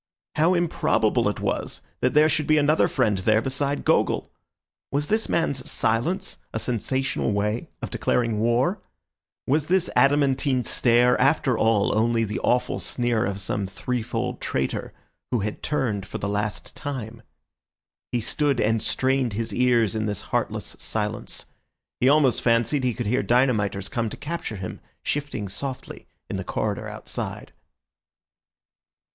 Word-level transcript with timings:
How 0.35 0.55
improbable 0.55 1.29
it 1.29 1.41
was 1.41 1.79
that 1.99 2.15
there 2.15 2.27
should 2.27 2.47
be 2.47 2.57
another 2.57 2.87
friend 2.87 3.19
there 3.19 3.39
beside 3.39 3.85
Gogol! 3.85 4.31
Was 4.91 5.09
this 5.09 5.29
man's 5.29 5.69
silence 5.69 6.39
a 6.51 6.57
sensational 6.59 7.31
way 7.31 7.69
of 7.83 7.91
declaring 7.91 8.39
war? 8.39 8.81
Was 9.45 9.67
this 9.67 9.91
adamantine 9.95 10.63
stare 10.63 11.21
after 11.21 11.55
all 11.55 11.95
only 11.95 12.23
the 12.23 12.39
awful 12.39 12.79
sneer 12.79 13.23
of 13.27 13.39
some 13.39 13.67
threefold 13.67 14.41
traitor, 14.41 14.91
who 15.29 15.41
had 15.41 15.61
turned 15.61 16.07
for 16.07 16.17
the 16.17 16.27
last 16.27 16.75
time? 16.75 17.21
He 18.11 18.21
stood 18.21 18.59
and 18.59 18.81
strained 18.81 19.33
his 19.33 19.53
ears 19.53 19.93
in 19.95 20.07
this 20.07 20.23
heartless 20.33 20.75
silence. 20.79 21.45
He 21.99 22.09
almost 22.09 22.41
fancied 22.41 22.83
he 22.83 22.95
could 22.95 23.05
hear 23.05 23.21
dynamiters 23.21 23.87
come 23.87 24.09
to 24.09 24.17
capture 24.17 24.55
him 24.55 24.79
shifting 25.03 25.47
softly 25.47 26.07
in 26.27 26.37
the 26.37 26.43
corridor 26.43 26.87
outside. 26.87 27.53